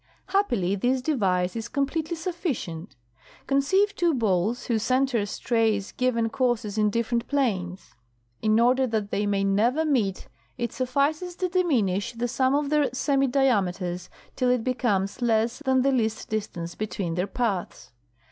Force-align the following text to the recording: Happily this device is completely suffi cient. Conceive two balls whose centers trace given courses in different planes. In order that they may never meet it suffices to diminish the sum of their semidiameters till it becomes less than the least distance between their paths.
Happily 0.29 0.73
this 0.73 0.99
device 0.99 1.55
is 1.55 1.67
completely 1.69 2.17
suffi 2.17 2.53
cient. 2.55 2.95
Conceive 3.45 3.95
two 3.95 4.15
balls 4.15 4.65
whose 4.65 4.81
centers 4.81 5.37
trace 5.37 5.91
given 5.91 6.27
courses 6.27 6.75
in 6.75 6.89
different 6.89 7.27
planes. 7.27 7.93
In 8.41 8.59
order 8.59 8.87
that 8.87 9.11
they 9.11 9.27
may 9.27 9.43
never 9.43 9.85
meet 9.85 10.27
it 10.57 10.73
suffices 10.73 11.35
to 11.35 11.49
diminish 11.49 12.13
the 12.13 12.27
sum 12.27 12.55
of 12.55 12.71
their 12.71 12.85
semidiameters 12.85 14.09
till 14.35 14.49
it 14.49 14.63
becomes 14.63 15.21
less 15.21 15.59
than 15.59 15.83
the 15.83 15.91
least 15.91 16.29
distance 16.29 16.73
between 16.73 17.13
their 17.13 17.27
paths. 17.27 17.91